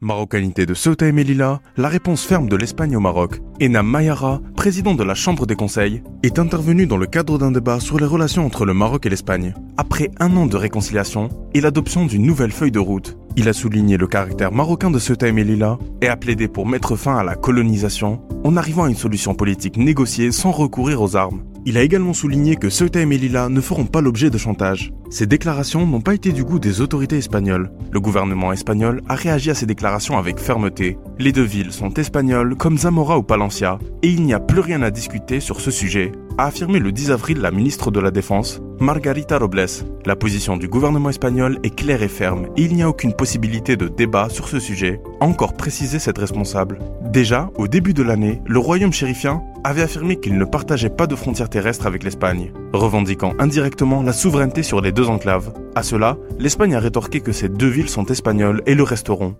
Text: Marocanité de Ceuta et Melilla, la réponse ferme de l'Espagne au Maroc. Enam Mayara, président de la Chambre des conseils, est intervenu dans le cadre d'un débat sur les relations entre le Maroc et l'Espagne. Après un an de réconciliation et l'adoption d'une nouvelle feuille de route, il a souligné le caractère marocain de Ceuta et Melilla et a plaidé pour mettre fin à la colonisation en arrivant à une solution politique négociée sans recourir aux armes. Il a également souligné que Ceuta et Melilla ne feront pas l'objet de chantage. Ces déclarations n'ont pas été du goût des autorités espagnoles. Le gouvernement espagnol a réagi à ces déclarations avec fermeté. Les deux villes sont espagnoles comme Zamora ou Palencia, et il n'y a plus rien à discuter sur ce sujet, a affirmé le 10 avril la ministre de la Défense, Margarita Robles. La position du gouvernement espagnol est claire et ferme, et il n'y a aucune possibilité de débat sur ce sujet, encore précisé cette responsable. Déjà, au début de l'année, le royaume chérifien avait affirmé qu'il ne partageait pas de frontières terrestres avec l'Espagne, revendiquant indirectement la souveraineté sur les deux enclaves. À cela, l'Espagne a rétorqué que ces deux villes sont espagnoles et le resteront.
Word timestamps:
Marocanité 0.00 0.64
de 0.64 0.74
Ceuta 0.74 1.08
et 1.08 1.12
Melilla, 1.12 1.60
la 1.76 1.88
réponse 1.88 2.22
ferme 2.24 2.48
de 2.48 2.54
l'Espagne 2.54 2.96
au 2.96 3.00
Maroc. 3.00 3.40
Enam 3.60 3.84
Mayara, 3.84 4.40
président 4.54 4.94
de 4.94 5.02
la 5.02 5.16
Chambre 5.16 5.44
des 5.44 5.56
conseils, 5.56 6.04
est 6.22 6.38
intervenu 6.38 6.86
dans 6.86 6.96
le 6.96 7.06
cadre 7.06 7.36
d'un 7.36 7.50
débat 7.50 7.80
sur 7.80 7.98
les 7.98 8.06
relations 8.06 8.46
entre 8.46 8.64
le 8.64 8.74
Maroc 8.74 9.06
et 9.06 9.08
l'Espagne. 9.08 9.54
Après 9.76 10.12
un 10.20 10.36
an 10.36 10.46
de 10.46 10.56
réconciliation 10.56 11.30
et 11.52 11.60
l'adoption 11.60 12.06
d'une 12.06 12.22
nouvelle 12.22 12.52
feuille 12.52 12.70
de 12.70 12.78
route, 12.78 13.18
il 13.34 13.48
a 13.48 13.52
souligné 13.52 13.96
le 13.96 14.06
caractère 14.06 14.52
marocain 14.52 14.92
de 14.92 15.00
Ceuta 15.00 15.26
et 15.26 15.32
Melilla 15.32 15.80
et 16.00 16.06
a 16.06 16.16
plaidé 16.16 16.46
pour 16.46 16.68
mettre 16.68 16.94
fin 16.94 17.16
à 17.16 17.24
la 17.24 17.34
colonisation 17.34 18.22
en 18.44 18.56
arrivant 18.56 18.84
à 18.84 18.90
une 18.90 18.94
solution 18.94 19.34
politique 19.34 19.78
négociée 19.78 20.30
sans 20.30 20.52
recourir 20.52 21.02
aux 21.02 21.16
armes. 21.16 21.42
Il 21.66 21.76
a 21.76 21.82
également 21.82 22.14
souligné 22.14 22.54
que 22.54 22.70
Ceuta 22.70 23.00
et 23.00 23.04
Melilla 23.04 23.48
ne 23.48 23.60
feront 23.60 23.84
pas 23.84 24.00
l'objet 24.00 24.30
de 24.30 24.38
chantage. 24.38 24.92
Ces 25.10 25.26
déclarations 25.26 25.86
n'ont 25.86 26.02
pas 26.02 26.14
été 26.14 26.32
du 26.32 26.44
goût 26.44 26.58
des 26.58 26.82
autorités 26.82 27.16
espagnoles. 27.16 27.70
Le 27.90 27.98
gouvernement 27.98 28.52
espagnol 28.52 29.02
a 29.08 29.14
réagi 29.14 29.50
à 29.50 29.54
ces 29.54 29.64
déclarations 29.64 30.18
avec 30.18 30.38
fermeté. 30.38 30.98
Les 31.18 31.32
deux 31.32 31.44
villes 31.44 31.72
sont 31.72 31.94
espagnoles 31.94 32.56
comme 32.56 32.76
Zamora 32.76 33.16
ou 33.16 33.22
Palencia, 33.22 33.78
et 34.02 34.08
il 34.08 34.22
n'y 34.22 34.34
a 34.34 34.40
plus 34.40 34.60
rien 34.60 34.82
à 34.82 34.90
discuter 34.90 35.40
sur 35.40 35.62
ce 35.62 35.70
sujet, 35.70 36.12
a 36.36 36.44
affirmé 36.44 36.78
le 36.78 36.92
10 36.92 37.10
avril 37.10 37.38
la 37.38 37.50
ministre 37.50 37.90
de 37.90 38.00
la 38.00 38.10
Défense, 38.10 38.60
Margarita 38.80 39.38
Robles. 39.38 39.66
La 40.04 40.14
position 40.14 40.58
du 40.58 40.68
gouvernement 40.68 41.08
espagnol 41.08 41.58
est 41.62 41.74
claire 41.74 42.02
et 42.02 42.08
ferme, 42.08 42.48
et 42.58 42.62
il 42.62 42.74
n'y 42.74 42.82
a 42.82 42.88
aucune 42.88 43.14
possibilité 43.14 43.76
de 43.76 43.88
débat 43.88 44.28
sur 44.28 44.46
ce 44.46 44.60
sujet, 44.60 45.00
encore 45.20 45.54
précisé 45.54 45.98
cette 45.98 46.18
responsable. 46.18 46.80
Déjà, 47.10 47.50
au 47.56 47.66
début 47.66 47.94
de 47.94 48.02
l'année, 48.02 48.42
le 48.46 48.58
royaume 48.58 48.92
chérifien 48.92 49.42
avait 49.64 49.82
affirmé 49.82 50.20
qu'il 50.20 50.36
ne 50.36 50.44
partageait 50.44 50.90
pas 50.90 51.06
de 51.06 51.16
frontières 51.16 51.48
terrestres 51.48 51.86
avec 51.86 52.04
l'Espagne, 52.04 52.52
revendiquant 52.72 53.34
indirectement 53.38 54.02
la 54.02 54.12
souveraineté 54.12 54.62
sur 54.62 54.80
les 54.80 54.92
deux 54.92 55.08
enclaves. 55.08 55.52
À 55.74 55.82
cela, 55.82 56.16
l'Espagne 56.38 56.74
a 56.74 56.80
rétorqué 56.80 57.20
que 57.20 57.32
ces 57.32 57.48
deux 57.48 57.68
villes 57.68 57.88
sont 57.88 58.06
espagnoles 58.06 58.62
et 58.66 58.74
le 58.74 58.82
resteront. 58.82 59.36